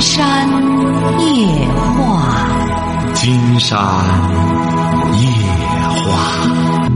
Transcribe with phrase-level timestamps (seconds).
[0.00, 0.48] 山
[1.18, 3.76] 夜话，金山
[5.18, 5.26] 夜
[6.04, 6.88] 话。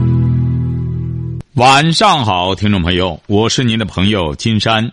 [1.55, 4.89] 晚上好，听众朋友，我是您的朋友金山。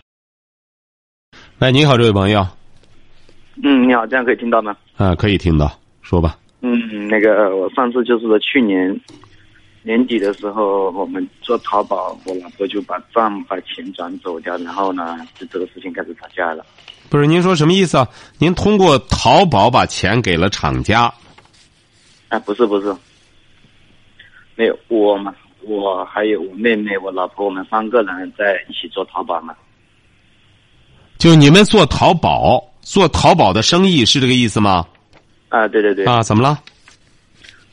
[1.59, 2.45] 喂，你好，这位朋友。
[3.63, 4.75] 嗯，你好，这样可以听到吗？
[4.97, 5.71] 啊，可以听到，
[6.01, 6.37] 说吧。
[6.59, 8.99] 嗯，那个我上次就是说去年
[9.83, 16.65] 年底的时候，我们做淘宝，我老婆就把账把钱转走掉，然后呢，就这个事情开始吵架了。
[17.11, 18.07] 不是，您说什么意思啊？
[18.37, 21.13] 您通过淘宝把钱给了厂家？
[22.29, 22.95] 啊，不是不是，
[24.55, 29.53] 没有我嘛，我还有我妹妹、我老婆，我们三个人在一起做淘宝嘛。
[31.17, 34.87] 就你们做淘宝，做淘宝的生意是这个意思吗？
[35.49, 36.05] 啊，对对对。
[36.05, 36.63] 啊，怎么了？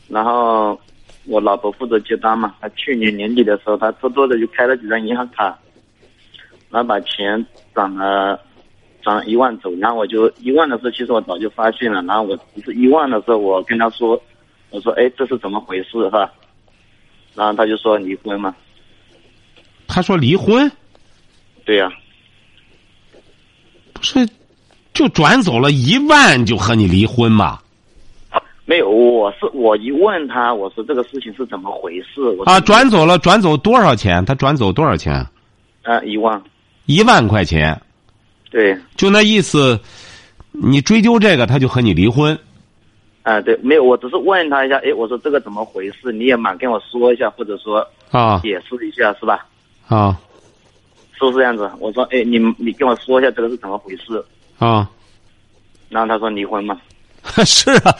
[0.08, 0.76] 然后
[1.26, 5.56] 我老婆负责接单嘛，她去年年底的时候，她偷偷的就开了几张银行卡，
[6.70, 8.40] 然后把钱转了
[9.02, 14.20] 转了一万走，然后我就一万的时候，其实我早就发现了，然后我不是一万的时候，我跟他说，
[14.70, 16.30] 我说哎，这是怎么回事哈？
[17.34, 18.54] 然后他就说离婚嘛。
[19.86, 20.70] 他说离婚？
[21.64, 21.90] 对呀、
[23.92, 24.28] 不是，
[24.92, 27.58] 就转走了一万就和你离婚嘛？
[28.64, 32.20] 没有，我是我一问他，我说这个事情是怎么回事？
[32.38, 34.22] 我啊，转走了，转走多少钱？
[34.26, 35.14] 他转走多少钱？
[35.84, 36.42] 啊一万，
[36.84, 37.80] 一万块钱，
[38.50, 39.78] 对，就那意思。
[40.60, 42.36] 你追究这个，他就和你离婚。
[43.22, 46.10] 啊对，没有，我只是问他一下，哎，我说这个怎么回事？
[46.12, 49.46] 你也蛮跟我说一下，或者说啊解释一下，是吧？
[49.86, 50.18] 啊
[51.12, 51.70] 是不是这样子？
[51.78, 54.24] 我说，哎，你你跟我说一下这个是怎么回事？
[54.58, 54.88] 啊！
[55.90, 56.80] 然后他说离婚嘛，
[57.44, 57.94] 是啊，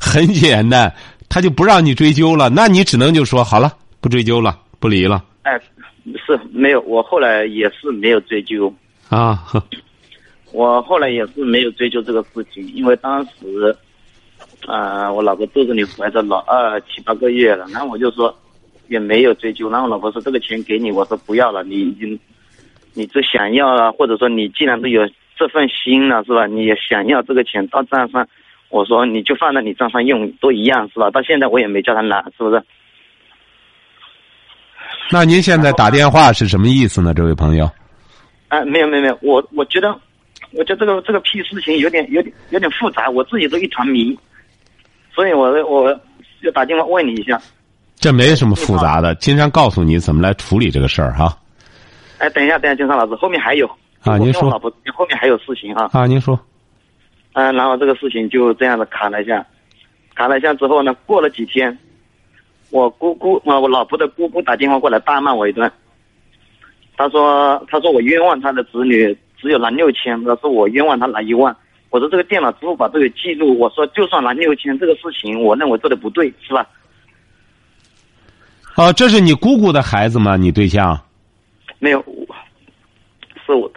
[0.00, 0.92] 很简单，
[1.28, 5.60] 他就不让你追究了，那你只能就说好了，不追究了，不离了哎，
[6.26, 8.72] 是没有，我后来也是没有追究，
[9.10, 9.34] 啊。
[9.46, 9.62] 呵
[10.52, 13.74] 我后来也是没有追究这个事情，因为当时，
[14.66, 18.34] 啊、我老婆肚子里怀着老二七八个月了，然后我就说
[18.88, 22.18] 也没有追究，然后我老婆说这个钱给你，我说不要了，你已经，
[22.94, 26.46] 你只想要了，或者说你既然都有这份心了，是吧？
[26.46, 28.26] 你也想要这个钱到账上，
[28.68, 31.10] 我说你就放在你账上用，都一样，是吧？
[31.10, 32.62] 到现在我也没叫他拿，是不是？
[35.12, 37.70] 那您现在打电话是什么意思呢，这位朋友？
[38.48, 39.96] 啊，没有没有没有，我我觉得，
[40.52, 44.18] 我觉得这个这个屁事情有点有点有点复杂，我自己都一团迷，
[45.14, 45.92] 所以我我
[46.42, 47.40] 就打电话问你一下。
[47.96, 51.36] 这没什么复杂的，金山告诉你怎么来处理这个事儿哈。
[52.18, 53.70] 哎，等一下，等一下，金山老师，后面还有
[54.02, 55.88] 啊您说我老婆后面还有事情啊。
[55.92, 56.38] 啊，您说
[57.34, 59.46] 嗯、然后这个事情就这样子卡了一下，
[60.16, 61.78] 卡了一下之后呢，过了几天，
[62.70, 65.70] 我姑姑啊、我老婆的姑姑打电话过来大骂我一顿。
[66.96, 71.54] 他说：“他说我冤枉他的子女只有拿六千，他说我冤枉他拿一万。
[71.90, 73.58] 我说这个电脑、支付宝都有记录。
[73.58, 76.64] 我说就算拿六千，这个事情我认为做的不对，是吧？
[78.76, 80.36] 哦，这是你姑姑的孩子吗？
[80.36, 80.98] 你对象？
[81.80, 82.26] 没有，我
[83.44, 83.70] 是我，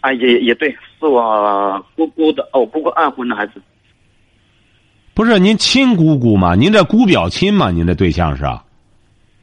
[0.00, 0.68] 啊也也对，
[0.98, 3.62] 是我姑姑的哦，我姑姑二婚的孩子。
[5.14, 6.54] 不是您亲姑姑吗？
[6.54, 7.70] 您这姑表亲吗？
[7.70, 8.64] 您的对象是啊？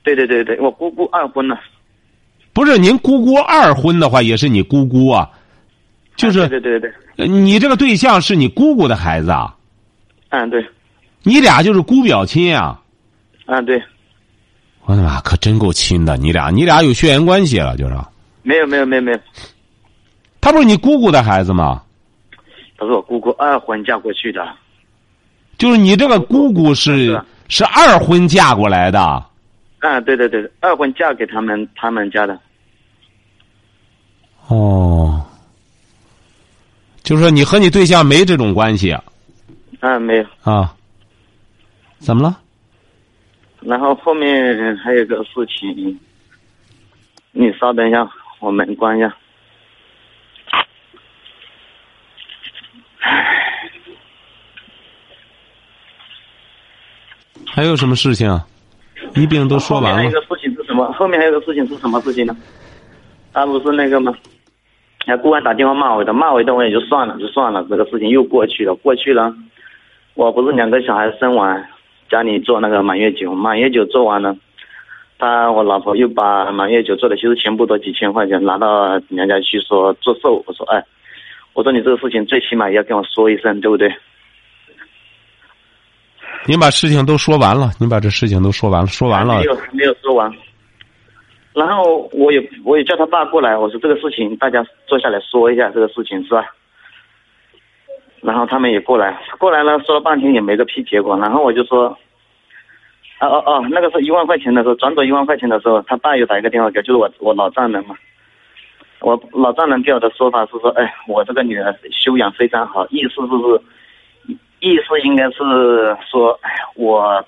[0.03, 1.57] 对对对对，我姑姑二婚了。
[2.51, 5.29] 不是您姑姑二婚的话，也是你姑姑啊？
[6.27, 9.55] 就是、啊对对对对，呃你这个对象是你姑姑的孩子啊？
[10.29, 10.65] 嗯对，
[11.23, 12.79] 你俩就是姑表亲啊？
[13.45, 13.81] 嗯对，
[14.85, 16.17] 我的妈，可真够亲的！
[16.17, 17.95] 你俩，你俩有血缘关系了，就是。
[18.41, 19.19] 没有没有没有没有，
[20.39, 21.83] 他不是你姑姑的孩子吗？
[22.77, 24.47] 他是我姑姑二婚嫁过去的。
[25.57, 32.39] 就是你这个姑姑是是二婚嫁过来的，啊，对对对，对二婚嫁给他们他们家的。
[34.47, 35.21] 哦，
[37.09, 39.03] 就是说你和你对象没这种关系啊？
[39.79, 40.25] 啊，没有。
[40.43, 40.75] 啊
[41.97, 42.37] 怎么了？
[43.61, 45.99] 然后后面还有个事情，
[47.31, 49.11] 你稍等一下，我门关一下。
[57.47, 58.45] 还有什么事情啊？
[59.15, 60.13] 一并都说完了后面还有一。
[60.13, 60.93] 个事情是什么？
[60.93, 62.37] 后面还有个事情是什么事情呢？
[63.33, 64.13] 他不是那个吗？
[65.05, 69.33] 那顾问打电话骂我的，骂我一顿我也就算了，就算了，这个事情又过去了，过去了。
[70.13, 71.67] 我不是两个小孩生完，
[72.09, 74.35] 家里做那个满月酒，满月酒做完了，
[75.17, 80.43] 他我老婆又把满月酒做的其实钱不多，几千块钱拿到娘家去说做寿。
[80.45, 80.83] 我说哎，
[81.53, 83.89] 我说你这个事情最起码也要跟我说一声，对不对？
[86.45, 90.31] 您把事情都说完了，您把这事情都说完了，说完了没有没有说完。
[91.53, 96.45] 然后我也我也叫他爸过来，我说这个事情大家坐下来说一下这个事情是吧？
[98.21, 101.85] 然后他们也过来，过来了说了半天也没个屁结果，然后我就说，
[103.21, 107.95] 哦哦哦，那个是一万块钱的时候，转走一万块钱的时候，他爸又打一个电话给，就是我我老丈人嘛。
[109.01, 115.37] 我老丈人给我的说法是说，哎，我这个女儿修养非常好，意思是是，意思应该是
[116.11, 117.25] 说，哎，我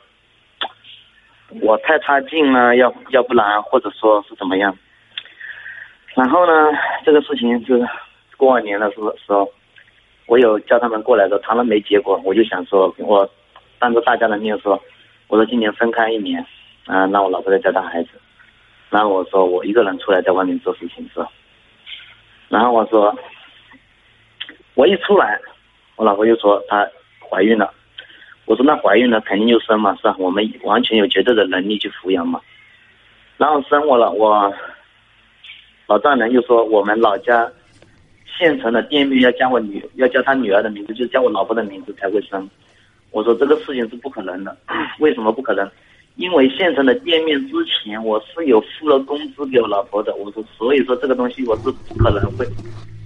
[1.62, 4.78] 我太差劲了，要要不然或者说是怎么样。
[6.16, 6.52] 然后呢，
[7.06, 7.88] 这个事情是
[8.38, 9.52] 过完年的时时候，
[10.28, 13.30] 我有叫他们过来的，谈了没结果，我就想说，我
[13.80, 14.82] 当着大家的面说，
[15.28, 16.46] 我说今年分开一年，
[16.86, 18.10] 啊，让我老婆在家带孩子，
[18.90, 21.30] 然后我说我一个人出来在外面做事情是吧？
[22.50, 23.18] 然后我说，
[24.76, 25.40] 我一出来，
[25.96, 26.90] 我老婆就说她
[27.30, 27.74] 怀孕了。
[28.46, 30.16] 我说那怀孕了肯定就生嘛，是吧？
[30.20, 32.42] 我们完全有绝对的能力去抚养嘛。
[33.38, 34.54] 然后生我了，我
[35.88, 37.50] 老丈人就说我们老家
[38.38, 42.50] 县城的店面要叫我女，要叫他女儿的名字，就是叫我老婆的名字才会生。
[43.12, 44.56] 我说这个事情是不可能的，
[45.00, 45.70] 为什么不可能？
[46.16, 52.46] 因为县城的店面之前我是有付了工资给我老婆的，我说所以说这个东西我是不可能会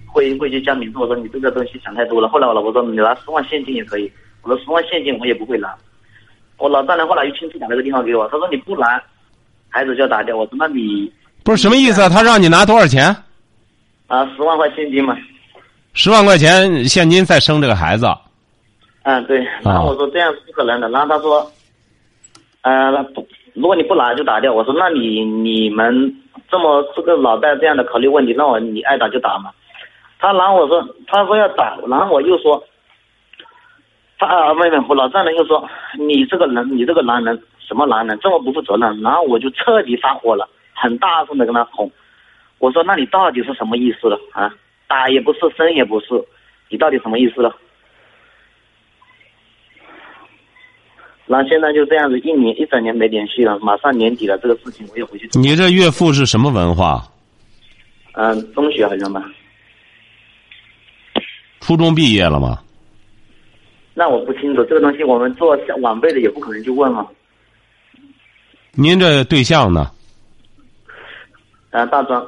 [0.07, 0.97] 会会去加名字。
[0.97, 2.27] 我说你这个东西想太多了。
[2.27, 4.11] 后来我老婆说你拿十万现金也可以，
[4.45, 5.75] 我说十万现金我也不会拿。
[6.57, 9.01] 我老丈人后来又亲自打了个电话给我，他说你不拿，
[9.69, 10.37] 孩子就要打掉。
[10.37, 11.11] 我说那你
[11.43, 12.07] 不是什么意思啊？
[12.07, 13.07] 他让你拿多少钱？
[14.07, 15.17] 啊，十万块现金嘛。
[15.93, 18.05] 十万块钱现金再生这个孩子。
[19.03, 19.45] 嗯，对。
[19.63, 20.87] 然后我说这样是不可能的。
[20.89, 21.51] 然后他说。
[22.61, 24.51] 呃，那不，如果你不拿就打掉。
[24.51, 25.93] 我说，那你你们
[26.49, 29.51] 这么这个脑袋这样的考虑问题，那我你爱打就打嘛。
[30.17, 32.63] 他然后我说，他说要打，然后我又说，
[34.17, 35.67] 他啊妹妹，我老丈人又说，
[35.97, 39.01] 你这个人，你这个男人什么男人这么不负责任？
[39.01, 41.91] 然后我就彻底发火了，很大声的跟他吼，
[42.59, 44.53] 我说，那你到底是什么意思了啊？
[44.87, 46.05] 打也不是，生也不是，
[46.69, 47.55] 你到底什么意思了？
[51.27, 55.27] 那现在就这样子，一年一整年没联系了，马上年底了，这个事情我也回去。
[55.33, 57.01] 你这岳父是什么文化？
[58.13, 59.25] 嗯，中学好像吧。
[61.59, 62.59] 初中毕业了吗？
[63.97, 67.07] 那我不清楚，这个东西我们做晚辈的也不可能去问了。
[68.73, 69.89] 您这对象呢？
[71.71, 72.21] 啊，大专。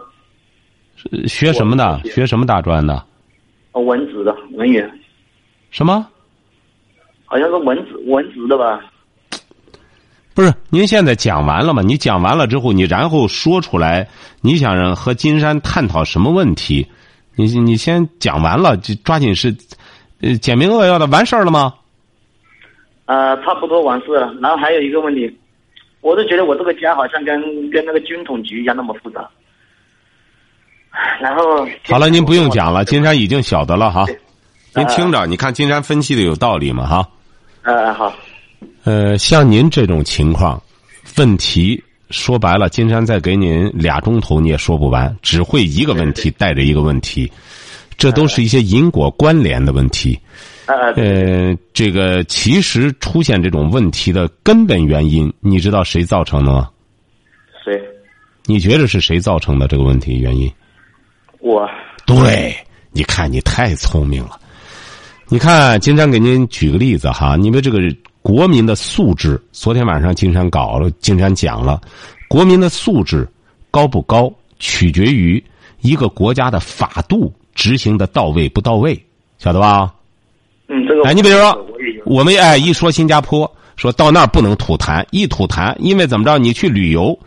[1.27, 2.01] 学什么的？
[2.05, 3.05] 学什么大专的？
[3.73, 4.89] 哦文职的文员。
[5.69, 6.07] 什么？
[7.25, 8.79] 好像是文职文职的吧？
[10.33, 11.81] 不是，您现在讲完了吗？
[11.81, 14.07] 你讲完了之后，你然后说出来，
[14.39, 16.87] 你想让和金山探讨什么问题？
[17.35, 19.55] 你你先讲完了，就抓紧是，
[20.21, 21.73] 呃，简明扼要的完事儿了吗？
[23.05, 24.33] 呃，差不多完事了。
[24.41, 25.31] 然后还有一个问题，
[26.01, 29.27] 我都觉得我这个家好像跟跟那个军统局一样那么复杂。
[31.21, 34.05] 然后好了，您不用讲了，金山已经晓得了哈。
[34.75, 36.85] 您听着，你看金山分析的有道理吗？
[36.85, 37.09] 哈。
[37.63, 38.13] 嗯，好。
[38.83, 40.61] 呃，像您这种情况，
[41.17, 47.31] 问题说白了，金山再给您俩钟头你也说不完，只会一个问题带着一个问题，
[47.97, 50.17] 这都是一些因果关联的问题。
[50.67, 56.69] 呃，这个其实出现这种问题的根本原因，你知道谁造成的吗？
[57.65, 57.81] 谁？
[58.45, 60.51] 你觉得是谁造成的这个问题原因？
[61.39, 61.67] 我。
[62.05, 62.55] 对，
[62.91, 64.39] 你看你太聪明了。
[65.29, 67.79] 你看，金山给您举个例子哈，你们这个
[68.21, 71.81] 国民的素质，昨天晚上金山搞了，金山讲了，
[72.29, 73.27] 国民的素质
[73.69, 75.43] 高不高，取决于
[75.81, 78.97] 一个国家的法度执行的到位不到位，
[79.39, 79.91] 晓得吧？
[80.69, 81.03] 嗯，这个。
[81.03, 81.67] 哎，你比如说，
[82.05, 87.17] 我们哎一说新加坡，说到那儿不能吐痰，一吐痰，因为怎么着，你去旅游。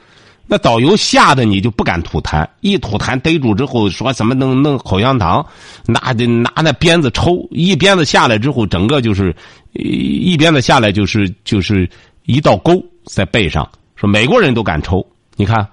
[0.47, 5.45] 那导游吓得你就不敢吐痰，一吐痰逮住之后说怎么能弄口香糖，
[5.87, 9.35] 拿的拿那鞭子抽，一鞭子下来之后，整个就是
[9.73, 11.89] 一鞭子下来就是就是
[12.25, 13.69] 一道沟在背上。
[13.95, 15.07] 说美国人都敢抽，
[15.37, 15.67] 你看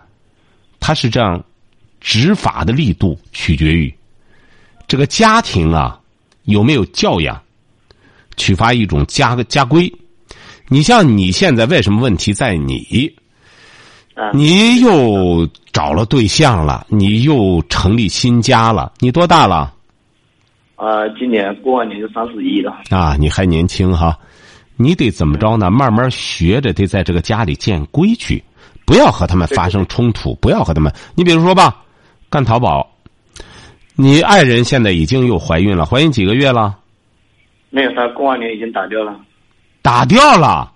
[0.79, 1.43] 他是这样，
[1.99, 3.91] 执法的力度取决于
[4.87, 5.99] 这个家庭啊
[6.43, 7.39] 有没有教养，
[8.37, 9.91] 取发一种家家规。
[10.69, 13.13] 你像你现在为什么问题在你？
[14.33, 19.73] 你又找了对象了，你又成立新家了，你多大了？
[20.75, 22.81] 啊，今年过完年就三十一了。
[22.89, 24.17] 啊，你还年轻哈，
[24.75, 25.69] 你得怎么着呢？
[25.69, 28.43] 慢慢学着，得在这个家里建规矩，
[28.85, 30.91] 不要和他们发生冲突，不要和他们。
[31.13, 31.83] 你比如说吧，
[32.29, 32.89] 干淘宝，
[33.99, 36.77] 你爱人现在已经又怀孕了，怀孕几个月了？
[37.71, 39.19] 没有，他过完年已经打掉了。
[39.81, 40.71] 打掉了？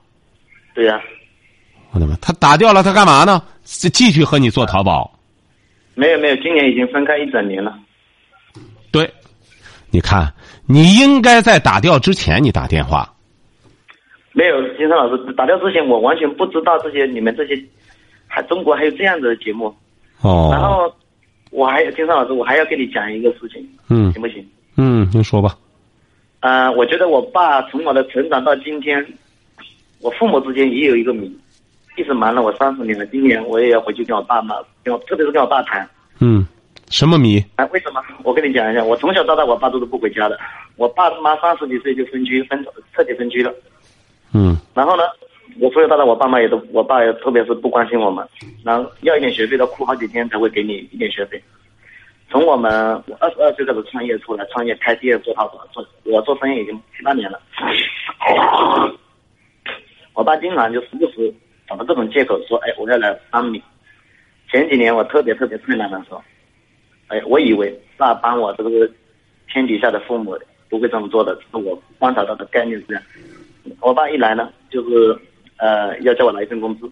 [0.73, 0.99] 对呀。
[1.91, 2.15] 我的妈！
[2.21, 3.43] 他打掉了，他干嘛呢？
[3.63, 5.19] 继续和你做淘宝？
[5.93, 7.77] 没有没有，今年已经分开一整年了。
[8.91, 9.13] 对，
[9.91, 10.33] 你看，
[10.65, 13.07] 你应该在打掉之前你打电话。
[14.31, 17.61] 没有，金山老师打掉之前，我完全不知道这些你们这些，
[18.25, 19.75] 还中国还有这样的节目。
[20.21, 20.49] 哦。
[20.51, 20.91] 然后
[21.51, 24.43] 我还金山老师，我还要跟你讲一个事情，嗯行不行？
[24.77, 25.55] 嗯，您说吧。
[26.39, 29.05] 呃，我觉得我爸从我的成长到今天，
[29.99, 31.31] 我父母之间也有一个谜，
[31.97, 33.05] 一直瞒了我三十年了。
[33.05, 35.87] 今年我也要回去跟我爸妈，跟我特别是跟我爸谈。
[36.19, 36.47] 嗯，
[36.89, 37.43] 什么谜？
[37.57, 38.01] 哎，为什么？
[38.23, 40.39] 我跟你讲一下，我从小到大，我爸都是不回家的。
[40.77, 42.65] 我爸妈三十几岁就分居，分
[42.95, 43.53] 彻底分居了。
[44.33, 45.03] 嗯然后呢，
[45.59, 48.27] 我从小到大，我爸妈也都，我爸也特别是不关心我们，
[48.63, 51.41] 然后要一点学费都哭好几天才会给你一点学费。
[52.29, 52.71] 从我们
[53.07, 57.41] 我二十二岁开始创业出来，创业开店做淘宝，做我做生意已经七八年了。
[60.13, 61.33] 我爸经常就时不时
[61.67, 63.61] 找到各种借口说：“哎，我要来帮你。”
[64.51, 66.21] 前几年我特别特别困难的时候，
[67.07, 68.89] 哎，我以为爸帮我这个
[69.51, 70.37] 天底下的父母
[70.69, 73.03] 不会这么做的，是我观察到的概念是这样。
[73.79, 75.17] 我爸一来呢，就是
[75.61, 76.91] 呃要叫我拿一份工资。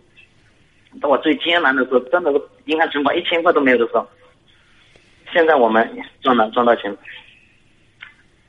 [1.02, 4.08] 当我最艰难的时候，真的是银行存款一千块都没有的时候，
[5.34, 5.88] 现在我们
[6.22, 6.96] 赚了赚到钱，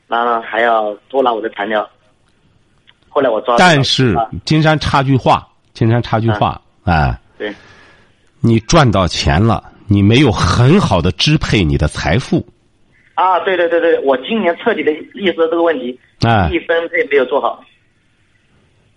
[0.09, 1.89] 然后还要多拿我的材料。
[3.09, 4.31] 后来我抓，但是啊。
[4.45, 7.53] 金山插句话，金山插句话，哎，对，
[8.41, 12.47] 你赚到钱了，你没有很好的支配你的财富，
[13.15, 16.49] 啊，对对对对，我今年彻底的意识到这个问题，哎。
[16.53, 17.63] 一分配没有做好。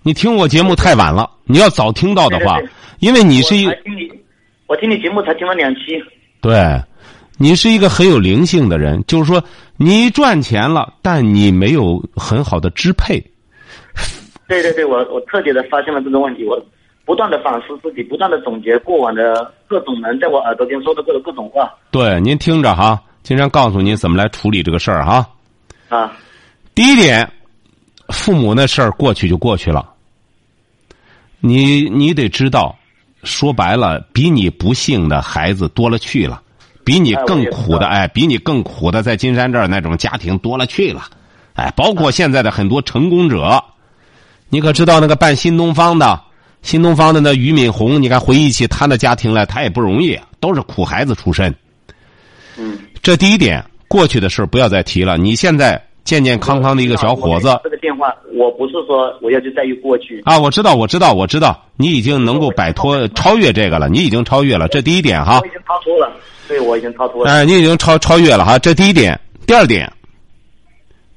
[0.03, 4.12] 你听我节目太晚了，你要早听到的话对对对，因为你是一我听你，
[4.67, 5.81] 我听你节目才听了两期。
[6.41, 6.77] 对，
[7.38, 9.41] 你是一个很有灵性的人，就是说
[9.77, 13.24] 你赚钱了，但你没有很好的支配。
[14.45, 16.62] 对对对，我我彻底的发现了这个问题，我
[17.05, 25.25] 不断的反思自己，不断的总结过往的各种人在我耳朵边说的各种各种话对，您听着哈，金山告诉您怎么来处理这个事儿哈。
[25.88, 26.12] 啊，
[26.75, 27.31] 第一点，
[28.10, 29.92] 父母那事儿过去就过去了。
[31.45, 32.73] 你你得知道，
[33.23, 36.41] 说白了，比你不幸的孩子多了去了，
[36.85, 41.03] 比你更苦的，哎，比你更苦的，在金山这儿那种家庭多了去了，
[41.55, 43.62] 哎，包括现在的很多成功者，
[44.47, 46.21] 你可知道那个办新东方的，
[46.62, 51.53] 新东方的那俞敏洪，你看回忆起他的家庭来，他也不容易，都是苦孩子出身。
[52.57, 55.17] 嗯，这第一点，过去的事儿不要再提了。
[55.17, 65.50] 你现在健健康康的一个小伙子这个电话，我不是说我要去在意过去，啊，我知道，我知道，我知道，你已经能够摆脱、超越这个了，你已经超越了，这第一点哈我已。
[65.50, 66.12] 经超脱了，
[66.48, 67.31] 对我已经超脱了。
[67.31, 69.19] 哎，你已经超超越了哈，这第一点。
[69.45, 69.91] 第二点，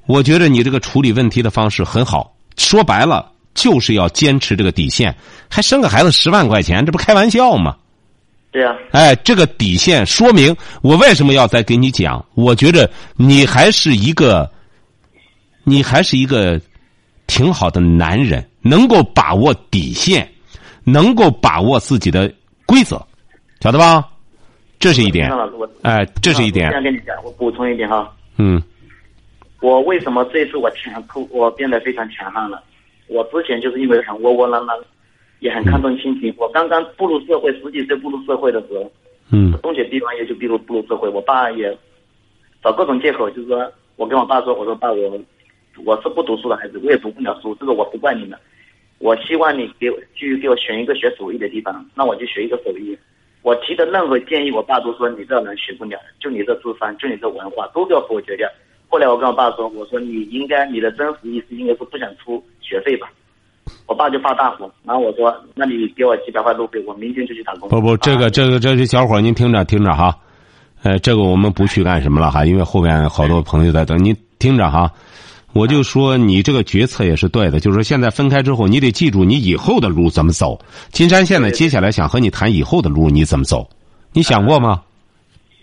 [0.06, 2.34] 我觉得你这个处理问题的方式很好。
[2.56, 5.14] 说白了，就是要坚持这个底线。
[5.48, 7.76] 还生个孩子十万块钱，这不开玩笑吗？
[8.52, 12.24] 对呀、哎，这个底线说明我为什么要再给你讲？
[12.34, 14.50] 我觉得你还是一个，
[15.68, 16.60] 你还是一个
[17.26, 20.26] 挺好的男人，能够把握底线，
[20.84, 22.32] 能够把握自己的
[22.64, 23.04] 规则，
[23.60, 24.08] 晓得吧？
[24.78, 25.28] 这是一点
[25.82, 26.74] 哎，这是一点这。
[26.74, 28.62] 样跟你讲，我补充一点哈，嗯
[29.60, 32.62] 我为什么这次我强突，我变得非常强悍了？
[33.08, 34.76] 我之前就是因为很窝窝囊囊，
[35.40, 36.32] 也很看重亲情。
[36.38, 38.88] 我刚刚步入社会，十几岁步入社会的时候，
[39.30, 41.76] 嗯中学毕完业就步入步入社会，我爸也
[42.62, 45.18] 找各种借口，就是说我跟我爸说，我说爸，我
[45.84, 48.38] 我是不读书的孩子，我也读不了书，这个我不怪你们。
[48.98, 52.96] 我希望你给继续给我选一个学手艺的地方，那我就学一个手艺。
[53.42, 58.48] 我提的任何建议，我爸都说你这人学不了，就你这智商，就你这文化，都给我否决掉。
[58.88, 63.08] 后来我跟我爸说，我说你应该你的真实意思应该是不想出学费吧。
[63.86, 67.68] 我爸就发大火，然后我说，那你给我几百块路费，我明天就去打工。
[67.68, 70.16] 不不，这个啊这个这些小伙儿您听着听着哈，
[70.82, 74.02] 呃，这个我们不去干什么了哈，因为后边好多朋友在等。
[74.02, 74.90] 您听着哈，
[75.56, 80.60] 我就说你这个决策也是对的，就是说现在分开之后，你得记住你以后的路怎么走。
[80.90, 83.66] 金山现在接下来想和你谈以后的路你怎么走，
[84.12, 84.82] 你想过吗？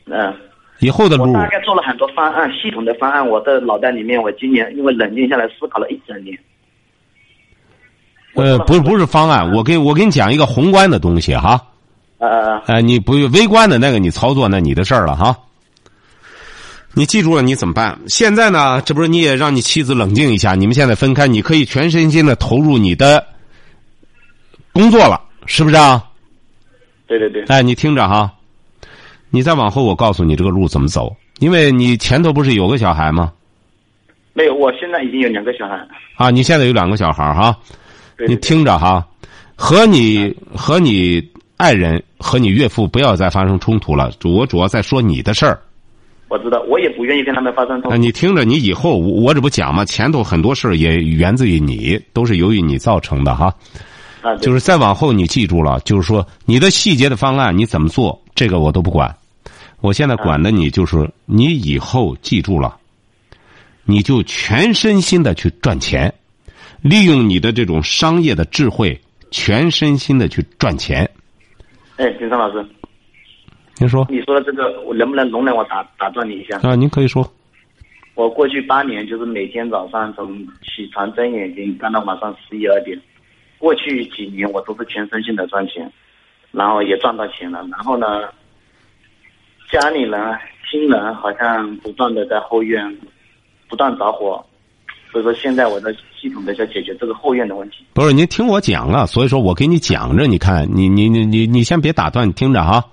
[0.05, 0.33] 嗯。
[0.79, 6.37] 以后的路我大概做了很多方案，系统的方案，我的脑袋里面，我今年因为冷静下来思考了一整年。
[8.33, 11.61] 呃，不是不是方案，我给我给你讲一个宏观的东西哈。
[12.17, 15.37] 呃，呃，你不微观的那个你操作那你的事儿了哈。
[16.95, 17.99] 你记住了你怎么办？
[18.07, 23.25] 现在呢，这不是你也让你妻子冷静一下，你们现在分开，你可以全身心的投入你的
[24.71, 26.03] 工作了，是不是啊？
[27.07, 28.31] 对对对，哎，你听着哈，
[29.31, 33.33] 你再往后我告诉你这个路怎么走，因为你前头不是有个小孩吗？
[34.33, 35.75] 没有，我现在已经有两个小孩。
[36.15, 37.57] 啊，你现在有两个小孩哈，
[38.19, 39.03] 你对对对听着哈，
[39.55, 44.11] 和你和你爱人和你岳父不要再发生冲突了。
[44.23, 45.59] 我主要在说你的事儿。
[46.33, 47.97] 我知道，我也不愿意跟他们发生冲那突。
[47.97, 49.85] 你听着，你以后我我这不讲吗？
[49.85, 53.53] 前头很多事儿也源自于你，都是由于你造成的哈。
[54.23, 59.15] 啊，就是再往后，你记住了，就是说你的细节的方案你怎么做，这个我都不管。
[59.79, 62.77] 我现在管的你就是你以后记住了，
[63.83, 66.11] 你就全身心的去赚钱，
[66.81, 68.99] 利用你的这种商业的智慧，
[69.29, 71.07] 全身心的去赚钱。
[71.97, 72.65] 哎，金山老师，
[73.79, 76.59] 您说你说的这个，我能不能容忍我打打断你一下？
[76.61, 76.75] 啊？
[76.75, 77.27] 您可以说。
[78.15, 82.95] 我过去八年就是每天早上从起床睁眼睛干到晚上十一二点，
[83.57, 85.91] 过去几年我都是全身心的赚钱，
[86.51, 87.65] 然后也赚到钱了。
[87.71, 88.29] 然后呢，
[89.71, 90.37] 家里人、
[90.69, 92.95] 亲人好像不断的在后院
[93.67, 94.45] 不断着火，
[95.11, 97.77] 所以说现在我在系统的在解决这个后院的问题。
[97.95, 102.73] 不是您听我讲啊，所以说我给你讲着，你看你你你你你先别打断，你听着哈。
[102.73, 102.85] 啊，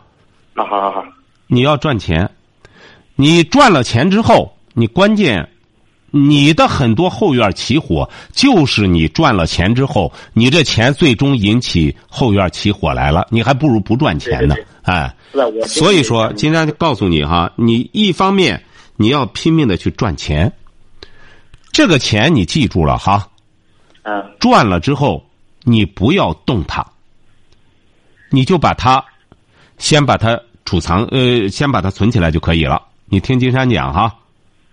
[0.64, 1.04] 好好好，
[1.46, 2.30] 你要赚钱，
[3.16, 5.48] 你赚了钱之后，你关键，
[6.10, 14.54] 你的很多后院起火，就是你赚了钱之后，你这钱最终引起后院起火来了，你还不如不赚钱呢。
[14.54, 15.14] 对对，哎。
[15.66, 18.60] 所以说，今天告诉你哈，你一方面
[18.96, 20.52] 你要拼命的去赚钱，
[21.70, 23.28] 这个钱你记住了哈，
[24.02, 24.24] 嗯。
[24.40, 25.24] 赚了之后
[25.62, 26.84] 你不要动它，
[28.30, 29.04] 你就把它
[29.78, 32.82] 先把它储藏，呃，先把它存起来就可以了。
[33.06, 34.14] 你听金山讲哈，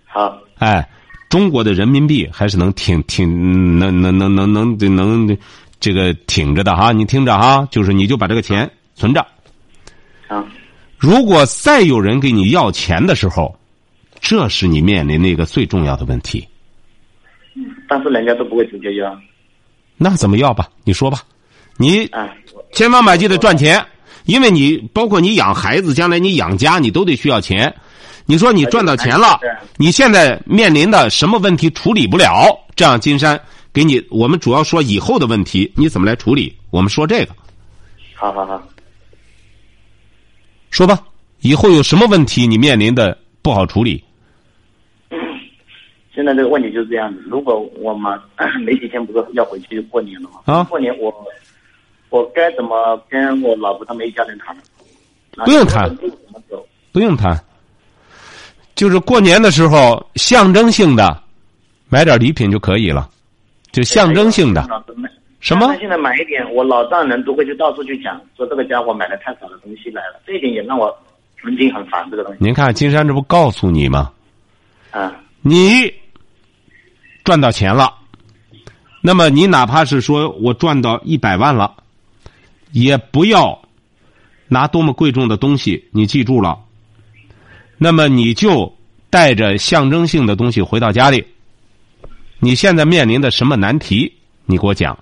[0.05, 0.87] 好，哎，
[1.29, 5.37] 中国的人民币还是能挺挺能能能能能能
[5.79, 9.25] 这个挺着的哈，你听着哈，就是你就把这个钱存着。
[10.27, 10.45] 啊，
[10.97, 13.57] 如果再有人给你要钱的时候，
[14.19, 16.47] 这是你面临的一个最重要的问题。
[17.87, 19.17] 但是人家都不会直接要，
[19.95, 20.67] 那怎么要吧？
[20.83, 21.19] 你说吧，
[21.77, 22.07] 你
[22.71, 23.83] 千方百计的赚钱，
[24.27, 27.73] 因为你包括你养孩子，将来你养家，你都得需要钱。
[28.25, 29.39] 你说你赚到钱了，
[29.77, 32.45] 你现在面临的什么问题处理不了？
[32.75, 33.39] 这样，金山
[33.73, 36.53] 给你，我们主要说以后的问题，你怎么来处理？
[36.69, 37.33] 我们说这个，
[38.13, 38.61] 好好好。
[40.71, 40.99] 说吧，
[41.39, 44.03] 以后有什么问题你面临的不好处理？
[46.13, 48.19] 现在这个问题就是这样子，如果我们
[48.65, 50.41] 没几天不是要回去过年了吗？
[50.45, 51.13] 啊过年我
[52.09, 54.55] 我该怎么跟我老婆他们一家人谈？
[55.45, 55.95] 不用谈？
[56.91, 57.39] 不用谈，
[58.75, 61.21] 就是过年的时候象征性的
[61.89, 63.07] 买点礼品就可以了，
[63.71, 64.67] 就象征性的
[65.39, 70.91] 什么那现在买一点，我老丈人都会去到处去讲，说这个家伙买了太少的东西来了，这一点也让我
[71.39, 72.39] 曾经很烦这个东西。
[72.41, 74.11] 您看金山这不告诉你吗？
[74.89, 75.93] 啊，你
[77.23, 77.93] 赚到钱了，
[79.01, 81.75] 那么你哪怕是说我赚到一百万了，
[82.79, 83.59] 也不要
[84.47, 86.59] 拿多么贵重的东西，你记住了。
[87.79, 88.71] 那么你就
[89.09, 91.25] 带着象征性的东西回到家里。
[92.39, 94.13] 你现在面临的什么难题？
[94.45, 94.97] 你给我讲。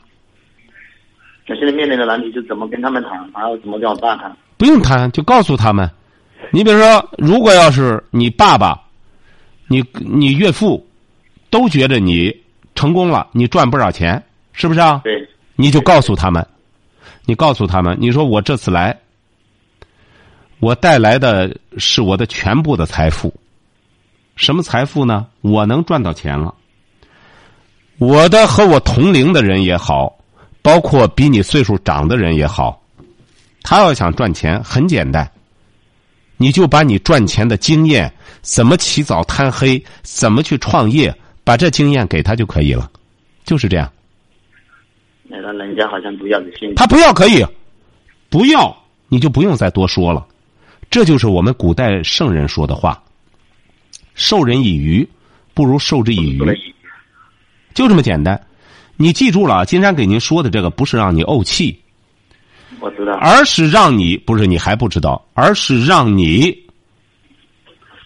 [1.47, 4.35] 那现在面临的难题是怎么跟他们谈，还有怎么跟我爸谈？
[4.57, 5.89] 不用谈，就告诉他们。
[6.51, 8.79] 你比如说，如果要是你爸爸、
[9.67, 10.87] 你你岳父
[11.49, 12.33] 都觉得你
[12.73, 15.01] 成功了，你赚不少钱，是不是啊？
[15.03, 16.45] 对，你就告诉他们，
[17.25, 18.97] 你告诉他们，你说我这次来，
[20.59, 23.33] 我带来的是我的全部的财富。
[24.35, 25.27] 什么财富呢？
[25.41, 26.53] 我能赚到钱了。
[27.97, 30.17] 我的和我同龄的人也好，
[30.61, 32.81] 包括比你岁数长的人也好，
[33.63, 35.31] 他要想赚钱，很简单，
[36.35, 38.11] 你就把你赚钱的经验，
[38.41, 42.91] 怎么起早贪黑，怎么去创业，把这经验给他就可以了，
[43.45, 43.89] 就是这样。
[45.27, 46.73] 那个人家好像不要你信。
[46.75, 47.45] 他不要可以，
[48.29, 48.75] 不要
[49.07, 50.25] 你就不用再多说了，
[50.89, 53.03] 这就是我们古代圣人说的话
[54.13, 55.07] ：“授人以鱼，
[55.53, 56.39] 不如授之以渔。”
[57.73, 58.39] 就这么简单。
[58.97, 61.77] 你记住了，金山给您说的这个不是让你怄气，
[62.79, 63.11] 我知道。
[63.13, 66.57] 而是让你不是你还不知道，而是让你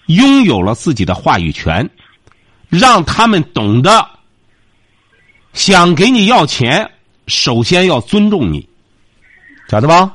[0.07, 1.87] 拥有了自己的话语权，
[2.69, 4.03] 让他们懂得
[5.53, 6.89] 想给你要钱，
[7.29, 8.67] 首先要尊重你，
[9.69, 10.11] 晓得吧？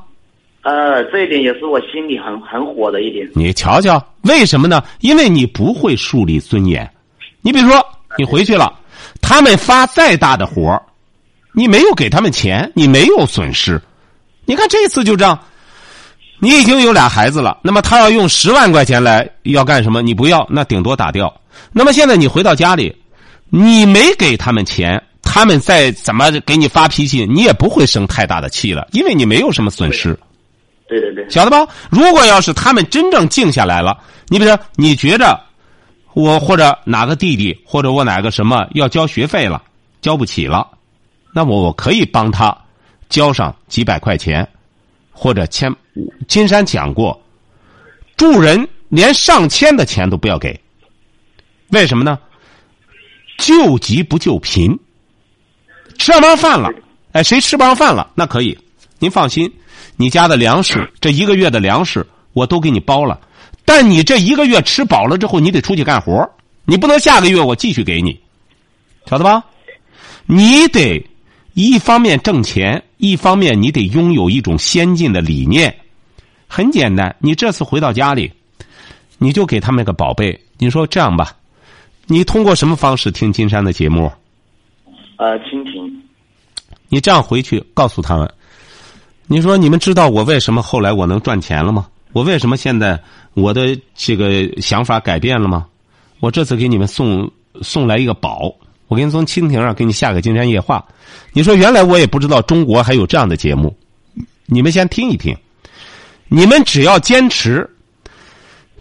[0.61, 3.29] 呃，这一点也是我心里很很火的一点。
[3.33, 4.83] 你瞧瞧，为什么呢？
[4.99, 6.89] 因为你不会树立尊严。
[7.41, 7.85] 你比如说，
[8.17, 8.73] 你回去了，
[9.21, 10.81] 他们发再大的活儿
[11.53, 13.79] 你没有给他们钱，你没有损失。
[14.45, 15.39] 你看这次就这样，
[16.39, 20.01] 你已经有俩孩子了，那么他要用十万块钱来要干什么？
[20.01, 21.31] 你不要，那顶多打掉。
[21.71, 22.95] 那么现在你回到家里，
[23.49, 30.17] 你没给他们钱，他们再怎么给你发脾气，你也不会生太大的气了，因为你没有什么损失。
[30.87, 31.67] 对对对，晓得吧？
[31.89, 33.97] 如果要是他们真正静下来了，
[34.29, 35.37] 你比如说，你觉着
[36.13, 39.61] 我或者哪个弟弟或者我哪个什么要交学费了，
[39.99, 40.65] 交不起了，
[41.33, 42.55] 那么我可以帮他
[43.09, 44.47] 交上几百块钱，
[45.11, 45.75] 或者千。
[46.27, 47.19] 金山讲过，
[48.15, 50.57] 助人连上千的钱都不要给，
[51.69, 52.17] 为什么呢？
[53.37, 54.77] 救急不救贫。
[55.97, 56.69] 吃不上饭了，
[57.11, 58.09] 哎，谁吃不上饭了？
[58.15, 58.57] 那可以，
[58.99, 59.51] 您放心。
[59.97, 63.19] 你家的粮食，这一个月的粮食我都给你包了，
[63.63, 66.29] 但你这一个月吃饱了之后，你得出去干活
[66.65, 68.19] 你不能下个月我继续给你，
[69.09, 69.43] 晓得吧？
[70.25, 71.01] 你得
[71.53, 75.73] 一方面挣钱，一方面你得拥有一种先进的理念。
[76.47, 78.31] 很简单，你这次回到家里，
[79.17, 80.37] 你就给他们个宝贝。
[80.57, 81.33] 你说这样吧，
[82.07, 84.11] 你通过什么方式听金山的节目？
[85.17, 86.01] 呃，蜻蜓。
[86.89, 88.31] 你这样回去告诉他们。
[89.27, 91.87] 你说你们知道我为什么后来我能赚钱了吗？
[92.13, 93.01] 我为什么现在
[93.33, 95.65] 我的这个想法改变了吗？
[96.19, 97.29] 我这次给你们送
[97.61, 98.53] 送来一个宝，
[98.87, 100.85] 我给你从蜻蜓上给你下个金山夜话。
[101.33, 103.75] 你说原来我也不知道中国还有这样的节目，
[104.45, 105.35] 你们先听一听。
[106.27, 107.69] 你们只要坚持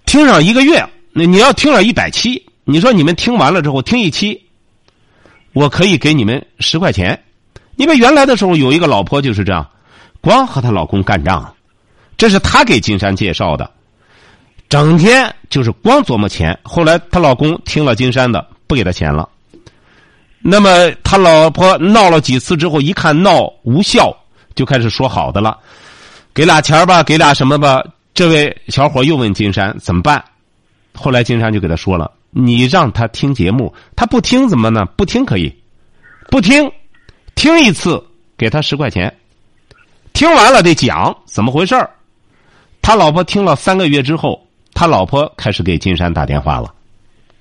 [0.06, 4.43] 听上一个月，那你要听上一百期，你说你们听完了之后听一期，
[5.54, 7.18] 我可以给你们十块钱。
[7.76, 9.66] 因为原来的时候有一个老婆就是这样。
[10.20, 11.54] 光和她老公干仗，
[12.16, 13.70] 这是她给金山介绍的，
[14.68, 16.58] 整天就是光琢磨钱。
[16.62, 19.28] 后来她老公听了金山的，不给她钱了。
[20.46, 24.14] 那么他老婆闹了几次之后，一看闹无效，
[24.54, 25.58] 就开始说好的了，
[26.34, 27.82] 给俩钱吧，给俩什么吧。
[28.12, 30.22] 这位小伙又问金山怎么办，
[30.94, 34.84] 后来金山就给他说了：“你让他听节目，他不听怎么呢？
[34.96, 35.54] 不听可以，
[36.30, 36.70] 不听，
[37.36, 38.04] 听一次
[38.36, 39.16] 给他十块钱。”
[40.12, 41.74] 听完了得讲怎么回事
[42.80, 46.74] 他老婆听了三个月之后，他老婆开始给金山打电话了，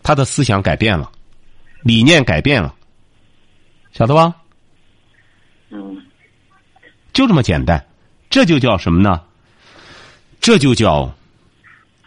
[0.02, 1.12] 他的思想改变了，
[1.82, 2.74] 理念改变了，
[3.92, 4.36] 晓得吧？
[5.70, 6.04] 嗯，
[7.14, 7.84] 就这么简单，
[8.30, 9.22] 这就叫什么呢？
[10.40, 11.14] 这就叫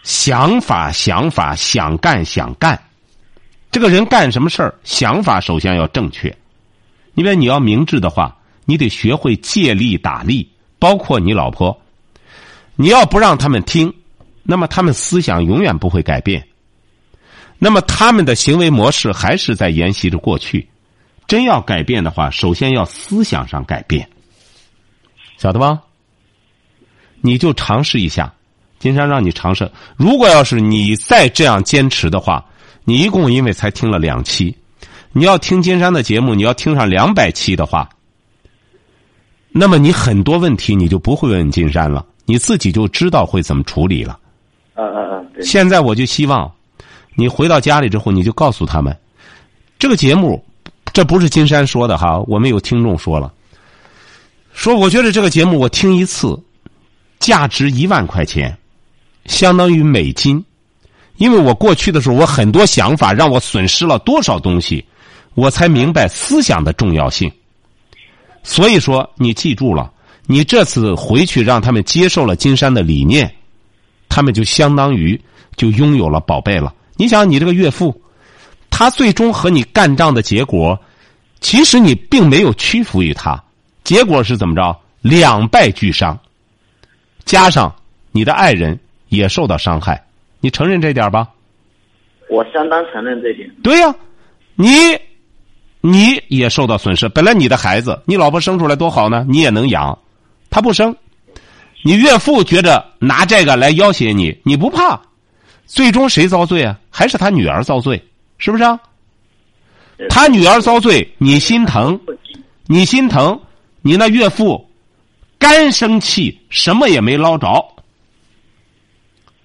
[0.06, 2.80] 想法，想法，想干，想干。
[3.72, 6.32] 这个人干什么事儿，想法首先要正确。
[7.14, 10.48] 因为你要明智的话，你得学会借力打力。
[10.78, 11.82] 包括你老婆，
[12.76, 13.92] 你要不让他们听，
[14.44, 16.46] 那么他们思想永远不会改变，
[17.58, 20.68] 那么他们的行为模式还是在沿袭着过去。
[21.26, 24.08] 真要改变的话，首先要思想上改变，
[25.36, 25.82] 晓得吧？
[27.22, 28.32] 你就尝试一下，
[28.78, 29.70] 金山让你尝试。
[29.96, 32.44] 如果要是你再这样坚持的话，
[32.84, 34.54] 你一共因为才听了两期，
[35.12, 37.88] 你要听金山的节目，你要听上两百期的话。
[39.50, 44.18] 那么你很多问题你就不会问金山了，你自己就知道会怎么处理了。
[44.74, 45.42] 嗯嗯嗯。
[45.42, 46.52] 现在我就希望，
[47.14, 48.94] 你回到家里之后，你就告诉他们，
[49.78, 50.44] 这个节目，
[50.92, 53.32] 这不是金山说的哈，我们有听众说了，
[54.52, 56.38] 说我觉得这个节目我听一次，
[57.18, 58.54] 价值一万块钱，
[59.26, 60.44] 相当于美金，
[61.16, 64.84] 因为我过去的时候我很多想法让我损失了多少东西，
[65.34, 67.30] 我才明白思想的重要性。
[68.42, 69.92] 所以说，你记住了，
[70.26, 73.32] 你这次回去让他们接受了金山的理念，
[74.08, 75.20] 他们就相当于
[75.56, 76.72] 就拥有了宝贝了。
[76.96, 78.00] 你想，你这个岳父，
[78.70, 80.78] 他最终和你干仗的结果，
[81.40, 83.42] 其实你并没有屈服于他，
[83.82, 84.76] 结果是怎么着？
[85.02, 86.18] 两败俱伤，
[87.24, 87.72] 加上
[88.10, 88.76] 你的爱人
[89.16, 90.04] 也受到伤害，
[90.40, 91.28] 你承认这点吧？
[92.28, 93.50] 我相当承认这点。
[93.62, 93.94] 对呀，
[94.54, 94.70] 你。
[95.82, 97.08] 你也受到损失。
[97.08, 99.96] 本来你的孩子，你老婆生出来多好呢，你也能养，
[100.50, 100.96] 他不生，
[101.84, 105.00] 你岳父觉着拿这个来要挟你，你不怕，
[105.64, 106.76] 最终谁遭罪啊？
[106.90, 108.02] 还是他女儿遭罪，
[108.36, 108.80] 是不是啊？
[110.08, 112.00] 他女儿遭罪，你心疼，
[112.66, 113.38] 你心疼，
[113.80, 114.68] 你那岳父
[115.38, 117.64] 干生气，什么也没捞着，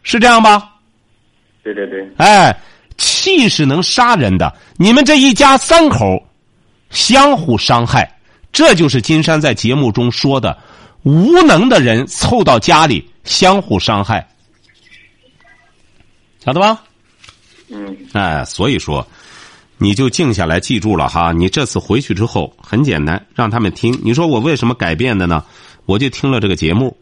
[0.04, 0.72] 是这样吧？
[1.64, 2.10] 对对对。
[2.18, 2.56] 哎，
[2.98, 6.26] 气是能杀人的，你们这一家三口。
[6.90, 8.20] 相互伤害，
[8.52, 10.58] 这就是金山在节目中说的：
[11.04, 14.28] 无能的人凑到家里相互伤害，
[16.44, 16.84] 晓得吧？
[17.70, 17.96] 嗯。
[18.12, 19.08] 哎，所以说，
[19.78, 21.32] 你就静下来，记住了哈。
[21.32, 23.98] 你这次回去之后，很简单，让他们听。
[24.04, 25.46] 你说我为什么改变的呢？
[25.86, 26.98] 我就听了这个节目，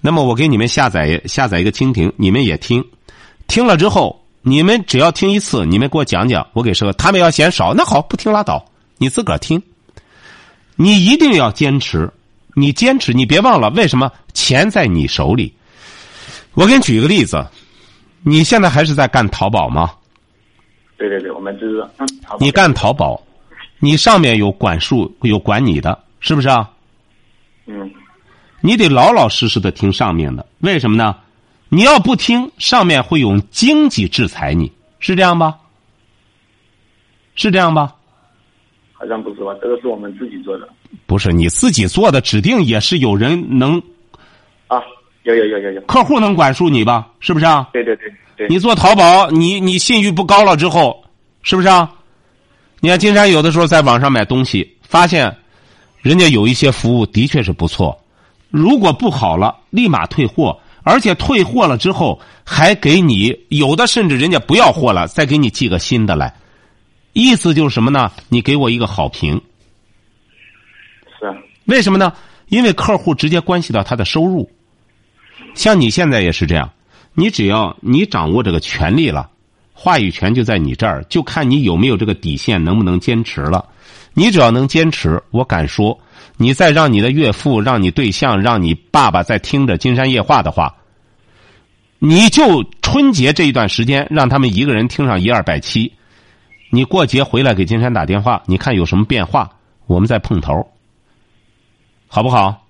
[0.00, 2.84] 那么我给你们下载下载一个蜻蜓，你们也听。
[3.46, 6.92] 听了之后，你们只要听一次，你们给我讲讲，我给说。
[6.94, 8.64] 他们要嫌少，那好，不听拉倒。
[8.96, 9.62] 你自个儿听，
[10.76, 12.10] 你一定要坚持，
[12.54, 15.52] 你坚持，你别忘了为什么钱在你手里。
[16.54, 17.46] 我给你举一个例子，
[18.22, 19.92] 你现在还是在干淘宝吗？
[20.96, 23.20] 对对对，我们就是嗯，好吧你干淘宝，
[23.78, 26.70] 你上面有管束有管你的，是不是啊？
[27.66, 27.90] 嗯
[28.60, 31.16] 你得老老实实的听上面的，为什么呢？
[31.68, 35.56] 你要不听，上面会用经济制裁你，是这样吧？
[37.36, 37.94] 是这样吧？
[38.92, 39.54] 好像不是吧？
[39.62, 40.68] 这个是我们自己做的
[41.06, 43.80] 不是你自己做的，指定也是有人能
[44.66, 44.82] 啊，
[45.22, 47.08] 有有有有有，客户能管束你吧？
[47.20, 47.68] 是不是啊？
[47.72, 51.02] 对对对对，你做淘宝，你你信誉不高了之后，
[51.42, 51.90] 是不是啊？
[52.80, 55.34] 你看金山有的时候在网上买东西，发现
[56.02, 57.96] 人家有一些服务的确是不错，
[58.50, 66.34] 如果不好了，立马退货，而且退货了之后还给你有的甚至人家不要货了，再给你寄个新的来，
[67.12, 68.10] 意思就是什么呢？
[68.28, 69.40] 你给我一个好评，
[71.18, 71.36] 是啊，
[71.66, 72.12] 为什么呢？
[72.48, 74.50] 因为客户直接关系到他的收入。
[75.54, 76.70] 像你现在也是这样，
[77.14, 79.30] 你只要你掌握这个权利了，
[79.72, 83.64] 话语权就在你这儿，就看你有没有这个底线，能不能坚持了。
[84.14, 85.96] 你只要能坚持，我敢说，
[86.36, 90.74] 你再让你的岳父、让你对象、让你爸爸在听着《金山夜话》的话，
[91.98, 95.92] 你就春节这一段时间，让他们一个人听上一二百期。
[96.70, 99.50] 你过节回来给金山打电话，你看有什么变化，
[99.86, 100.54] 我们再碰头，
[102.06, 102.66] 好不好？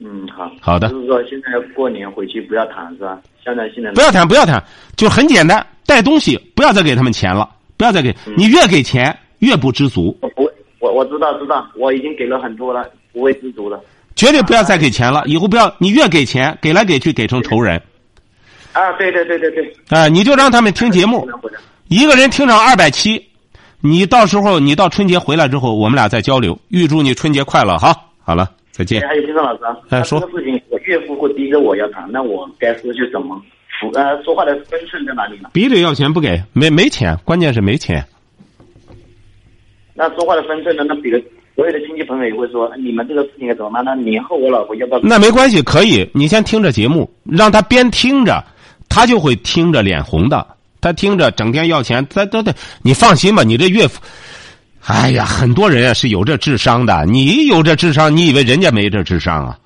[0.00, 3.20] 嗯好，好的就是说现在过年回去不要谈是吧？
[3.42, 4.62] 现在现在不要谈，不要谈，
[4.96, 10.14] 就很简单，带东西不要再给他们钱了，不要再给你越给钱越不知足，
[10.84, 13.80] 我我知道知道，我已经给了很多了，不会知足的。
[14.14, 15.22] 绝对不要再给钱了。
[15.24, 17.80] 以后不要你越给钱，给来给去给成仇人
[18.74, 21.26] 啊，对对对对对，啊、你就让他们听节目，
[21.88, 23.24] 一个人听上二百七，
[23.80, 26.58] 你到时候你到春节回来之后，我们俩再交流。
[26.68, 27.96] 预祝你春节快乐哈！
[28.22, 29.00] 好了，再见。
[29.08, 33.40] 还有金山老师啊，哎说这个事情我岳父会逼着我要谈，那我该说句什么？
[33.80, 35.48] 服呃，说话的分寸在哪里呢？
[35.54, 38.04] 逼着要钱不给，没没钱，关键是没钱。
[39.94, 40.84] 那说话的分寸呢？
[40.86, 41.18] 那比如
[41.54, 43.84] 所有的亲戚朋友也会说，你们这个事情该怎么办？
[43.84, 45.00] 那年后我老婆要不要？
[45.02, 48.44] 那没关系，可以，你先听着节目，让他边听着，
[48.88, 50.46] 他就会听着脸红的。
[50.80, 52.52] 他听着整天要钱，他他他，
[52.82, 54.02] 你放心吧，你这岳父，
[54.84, 59.58] 哎呀，很多人啊是有这智商的，你有这智商，你以为人家没这智商啊？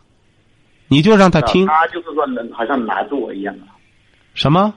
[0.86, 3.62] 你就让他听他就是说能好像拦住我一样的。
[4.34, 4.72] 什么？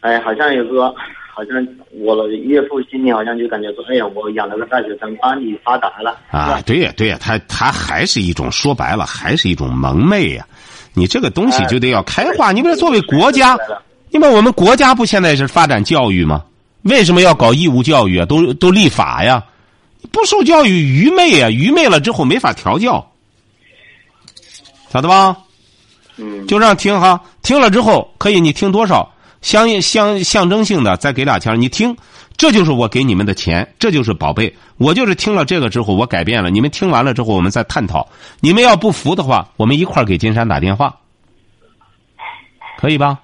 [0.00, 0.94] 哎，好像有说，
[1.34, 10.46] 好像我的岳父心里好像就感觉说，哎呀，我养了个大学生，帮你发达了啊，对呀对呀，他他还是一种说白了，还是一种蒙昧呀、
[10.94, 12.52] 你这个东西就得要开化。
[12.52, 13.58] 你比如作为国家，
[14.10, 16.44] 你把我们国家不现在是发展教育吗？
[16.82, 18.26] 为什么要搞义务教育啊？
[18.26, 19.42] 都都立法呀！
[20.12, 21.48] 不受教育愚昧啊！
[21.50, 23.10] 愚昧了之后没法调教，
[24.92, 25.36] 晓得吧？
[26.16, 29.13] 嗯，就这样听哈，听了之后可以你听多少，
[29.44, 31.94] 相应相象征性的再给俩钱，你听，
[32.34, 34.56] 这就是我给你们的钱，这就是宝贝。
[34.78, 36.48] 我就是听了这个之后，我改变了。
[36.48, 38.08] 你们听完了之后，我们再探讨。
[38.40, 40.96] 你们要不服的话，我们一块儿给金山打电话，
[42.78, 43.20] 可以吧？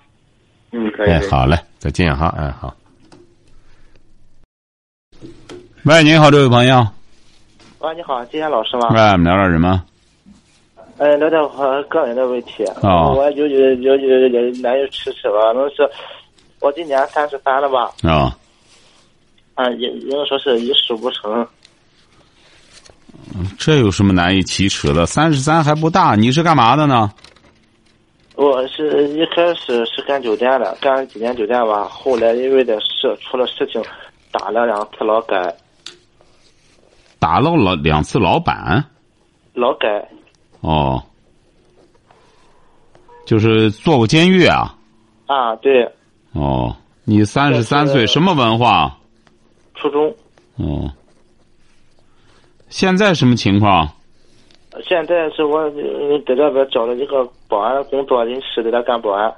[0.72, 1.10] 嗯，可以。
[1.10, 2.76] 哎，好嘞，再见哈，哎，好。
[5.84, 6.86] 喂，您好，这位朋友，
[7.78, 8.88] 喂，你好，金山老师吗？
[8.90, 9.82] 喂，我们聊点什么？
[11.00, 12.62] 呃，聊点我个人的问题。
[12.82, 15.90] 哦我有有有有有难以启齿吧，那是
[16.60, 17.90] 我今年三十三了吧？
[18.02, 18.36] 啊、
[19.54, 21.48] 啊，也应该说是一事无成。
[23.58, 25.06] 这有什么难以启齿的？
[25.06, 27.10] 三十三还不大，你是干嘛的呢？
[28.34, 33.82] 我是一开始是干酒店的，干了几年酒店吧，后来因为点事出了事情，
[34.30, 35.56] 打了两次劳改，
[37.18, 38.84] 打了老两次老板
[39.54, 40.06] 劳改
[40.60, 41.02] 哦，
[43.24, 44.76] 就是坐过监狱啊？
[45.26, 45.84] 啊，对，
[46.32, 48.98] 哦，你三十三岁，什么文化？
[49.74, 50.14] 初中。
[50.56, 50.92] 哦，
[52.68, 53.88] 现在什么情况？
[54.86, 59.28] 现在是我呃在这边找了一个保安工作，临时在这干保安。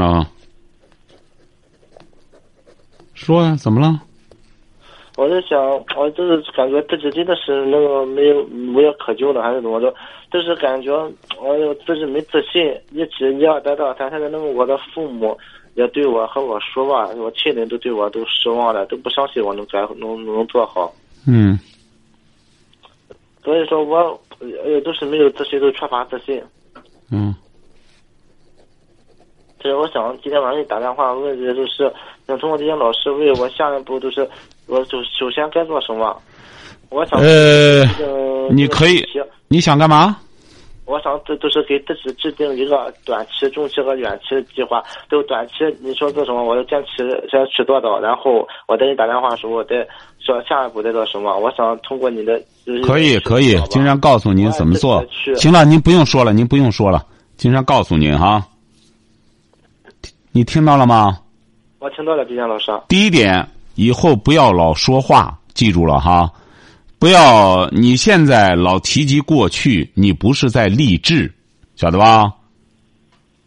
[0.00, 0.26] 啊，
[3.14, 4.00] 说呀，怎么了？
[5.18, 5.60] 我在想，
[5.96, 8.40] 我就是感觉自己真的是那个没有
[8.72, 9.92] 无药可救了，还是怎么着？
[10.30, 10.92] 就是感觉
[11.40, 14.08] 我自己没自信，一直一而再再而三。
[14.12, 15.36] 现在那个我的父母
[15.74, 20.94] 也对我和我说吧，我亲人都对我都失望了，都不相信我能干能能做好。
[21.26, 21.58] 嗯，
[23.42, 23.98] 所以说我
[24.38, 26.40] 呃都是没有自信，都缺乏自信。
[27.10, 27.34] 嗯，
[29.58, 31.92] 就是我想今天晚上给你打电话问的就是，
[32.28, 34.28] 想通过这些老师为我下一步就是，
[34.68, 36.16] 我首首先该做什么？
[36.90, 39.04] 我想呃，呃，你可以
[39.48, 40.16] 你想干嘛？
[40.84, 44.82] 我想这都是给自己制定一个短期、中期和远期的计划。
[45.10, 45.52] 就短期
[45.82, 49.86] 你说做什么，我就坚持先去做到，然后我给你打电话的时候，我再
[50.18, 51.36] 说下一步再做什么。
[51.38, 52.40] 我想通过你的
[52.86, 55.04] 可以可以，金山告诉您怎么做。
[55.36, 57.04] 行了，您不用说了，您不用说了，
[57.36, 58.42] 金山告诉您哈。
[60.32, 61.18] 你听到了吗？
[61.80, 62.72] 我听到了，金山老师。
[62.88, 63.46] 第一点，
[63.78, 66.28] 以后不要老说话，记住了哈。
[66.98, 71.32] 不要，你现在老提及过去，你不是在励志，
[71.76, 72.28] 晓得吧？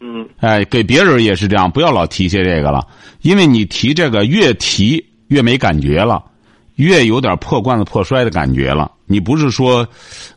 [0.00, 0.26] 嗯。
[0.38, 2.88] 哎，给别人也是这样，不要老提些这个了，
[3.20, 6.24] 因为你提这个越提越没感觉了，
[6.76, 8.90] 越有点破罐子破摔的感觉了。
[9.04, 9.86] 你不是说，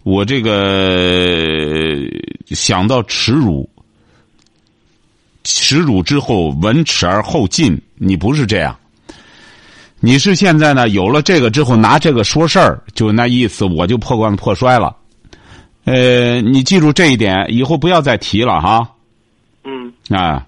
[0.03, 1.95] 我这个
[2.47, 3.69] 想到耻辱，
[5.45, 8.77] 耻辱之后闻耻而后进，你不是这样。
[10.05, 10.87] 你是现在呢？
[10.89, 14.95] 有了这个之后，拿这个说事儿，就那意思，我就破罐子破摔了。
[15.85, 18.87] 呃，你记住这一点，以后不要再提了哈。
[19.63, 19.91] 嗯。
[20.15, 20.45] 啊。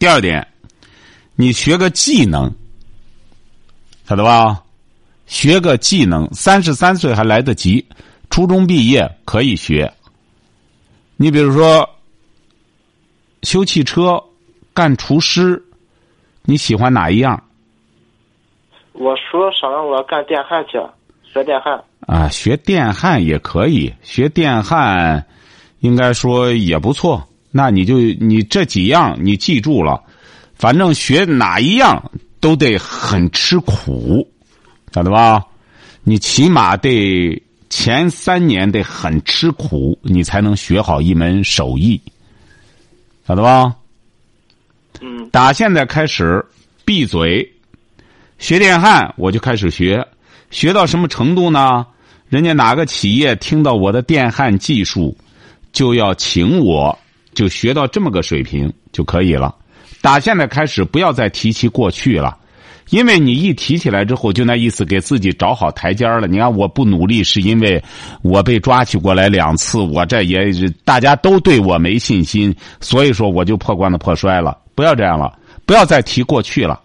[0.00, 0.44] 第二点，
[1.36, 2.52] 你学个技能，
[4.08, 4.64] 晓得吧？
[5.28, 7.86] 学个技能，三十三岁还来得及，
[8.30, 9.94] 初中毕业可以学。
[11.16, 11.88] 你比如说，
[13.44, 14.20] 修汽车、
[14.74, 15.64] 干厨师，
[16.42, 17.40] 你喜欢哪一样？
[18.98, 20.76] 我说想让我干电焊去，
[21.22, 21.82] 学电焊。
[22.00, 25.24] 啊，学电焊也可以，学电焊，
[25.80, 27.22] 应该说也不错。
[27.52, 30.02] 那你就你这几样你记住了，
[30.54, 34.28] 反正学哪一样都得很吃苦，
[34.92, 35.44] 晓得吧？
[36.02, 42.00] 你起码得前三年得很吃苦，你才能学好一门手艺，
[43.26, 43.76] 晓得吧？
[45.00, 45.30] 嗯。
[45.30, 46.44] 打现在开始，
[46.84, 47.54] 闭嘴。
[48.38, 50.06] 学电焊，我就开始学，
[50.50, 51.84] 学到什么程度呢？
[52.28, 55.16] 人家哪个企业听到我的电焊技术，
[55.72, 56.96] 就要请我，
[57.34, 59.54] 就学到这么个水平就可以了。
[60.00, 62.36] 打现在开始，不要再提起过去了，
[62.90, 66.28] 因为你一提起来之后，就那意思给自己找好台阶了。
[66.28, 67.82] 你看，我不努力是因为
[68.22, 70.52] 我被抓起过来两次，我这也
[70.84, 74.56] 大家都对我没信心，所以说我就破罐子破摔了。
[74.76, 76.80] 不要这样了，不要再提过去了。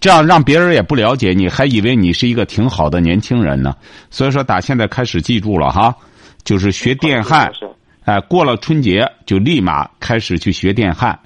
[0.00, 3.74] 这样让别人也不了解你，还以为你是一个挺好的年轻人呢。
[4.10, 5.94] 所以说，打现在开始记住了哈，
[6.44, 7.50] 就是学电焊。
[8.04, 11.18] 哎，过了春节就立马开始去学电焊，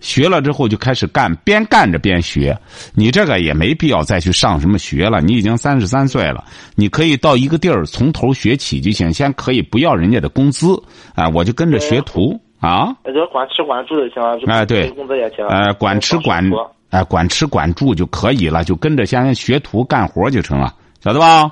[0.00, 2.58] 学了之后就开始干，边干着边学。
[2.94, 6.42] 你这个也没必要再去上什么学了，你已经三十三岁了，
[6.74, 9.12] 你可以到一个地儿从头学起就行。
[9.12, 10.76] 先可以不要人家的工资，
[11.14, 12.92] 哎，我就跟着学徒啊。
[13.04, 15.46] 就管吃管住就行了，哎，对，工资也行。
[15.46, 16.42] 哎，管吃管。
[16.90, 21.50] 哎，管吃管住就可以了，就跟着先学徒干活就成了，晓得吧？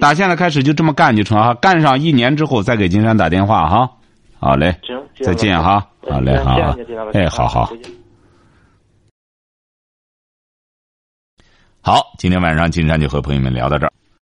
[0.00, 3.90] 打现在开始就这么干就成哈，干上一年之后再给金山打电话哈。
[4.40, 5.86] 好嘞，行，再见哈。
[6.08, 6.56] 好嘞，好，
[7.12, 7.70] 哎，好好。
[11.80, 13.92] 好，今天晚上金山就和朋友们聊到这儿。